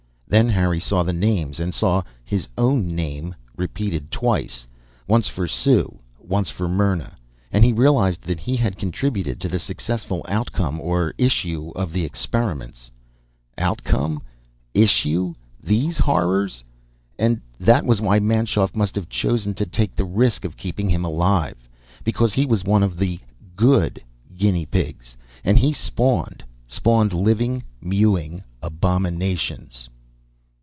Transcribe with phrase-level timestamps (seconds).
[0.27, 4.65] Then Harry saw the names, saw his own name repeated twice
[5.05, 7.17] once for Sue, once for Myrna.
[7.51, 12.05] And he realized that he had contributed to the successful outcome or issue of the
[12.05, 12.89] experiments
[13.57, 14.21] (outcome?
[14.73, 15.33] Issue?
[15.61, 16.63] These horrors?)
[17.19, 21.03] and that was why Manschoff must have chosen to take the risk of keeping him
[21.03, 21.67] alive.
[22.05, 23.19] Because he was one of the
[23.57, 24.01] good
[24.37, 29.89] guinea pigs, and he had spawned, spawned living, mewing abominations.